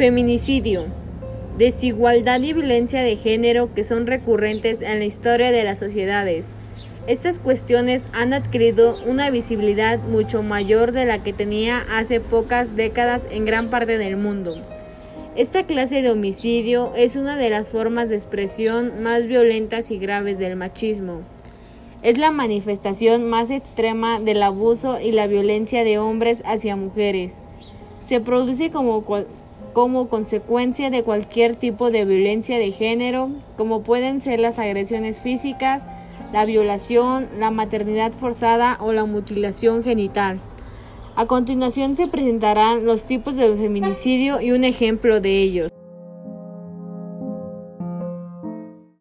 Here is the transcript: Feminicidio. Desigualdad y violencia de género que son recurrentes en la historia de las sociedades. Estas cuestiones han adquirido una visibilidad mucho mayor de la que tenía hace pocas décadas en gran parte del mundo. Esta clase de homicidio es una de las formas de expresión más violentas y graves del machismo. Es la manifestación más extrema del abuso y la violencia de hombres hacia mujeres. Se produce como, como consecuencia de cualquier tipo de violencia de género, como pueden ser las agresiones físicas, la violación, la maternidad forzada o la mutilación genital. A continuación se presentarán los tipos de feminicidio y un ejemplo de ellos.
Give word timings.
Feminicidio. 0.00 0.86
Desigualdad 1.58 2.40
y 2.40 2.54
violencia 2.54 3.02
de 3.02 3.16
género 3.16 3.74
que 3.74 3.84
son 3.84 4.06
recurrentes 4.06 4.80
en 4.80 4.98
la 4.98 5.04
historia 5.04 5.52
de 5.52 5.62
las 5.62 5.78
sociedades. 5.78 6.46
Estas 7.06 7.38
cuestiones 7.38 8.04
han 8.14 8.32
adquirido 8.32 8.96
una 9.04 9.28
visibilidad 9.28 9.98
mucho 9.98 10.42
mayor 10.42 10.92
de 10.92 11.04
la 11.04 11.22
que 11.22 11.34
tenía 11.34 11.84
hace 11.94 12.18
pocas 12.18 12.76
décadas 12.76 13.28
en 13.30 13.44
gran 13.44 13.68
parte 13.68 13.98
del 13.98 14.16
mundo. 14.16 14.62
Esta 15.36 15.66
clase 15.66 16.00
de 16.00 16.10
homicidio 16.10 16.92
es 16.96 17.16
una 17.16 17.36
de 17.36 17.50
las 17.50 17.68
formas 17.68 18.08
de 18.08 18.14
expresión 18.14 19.02
más 19.02 19.26
violentas 19.26 19.90
y 19.90 19.98
graves 19.98 20.38
del 20.38 20.56
machismo. 20.56 21.20
Es 22.02 22.16
la 22.16 22.30
manifestación 22.30 23.28
más 23.28 23.50
extrema 23.50 24.18
del 24.18 24.42
abuso 24.42 24.98
y 24.98 25.12
la 25.12 25.26
violencia 25.26 25.84
de 25.84 25.98
hombres 25.98 26.42
hacia 26.46 26.74
mujeres. 26.74 27.36
Se 28.02 28.22
produce 28.22 28.70
como, 28.70 29.04
como 29.72 30.08
consecuencia 30.08 30.90
de 30.90 31.02
cualquier 31.02 31.56
tipo 31.56 31.90
de 31.90 32.04
violencia 32.04 32.58
de 32.58 32.72
género, 32.72 33.30
como 33.56 33.82
pueden 33.82 34.20
ser 34.20 34.40
las 34.40 34.58
agresiones 34.58 35.20
físicas, 35.20 35.84
la 36.32 36.44
violación, 36.44 37.28
la 37.38 37.50
maternidad 37.50 38.12
forzada 38.12 38.78
o 38.80 38.92
la 38.92 39.04
mutilación 39.04 39.82
genital. 39.82 40.40
A 41.16 41.26
continuación 41.26 41.96
se 41.96 42.06
presentarán 42.06 42.86
los 42.86 43.04
tipos 43.04 43.36
de 43.36 43.56
feminicidio 43.56 44.40
y 44.40 44.52
un 44.52 44.64
ejemplo 44.64 45.20
de 45.20 45.42
ellos. 45.42 45.70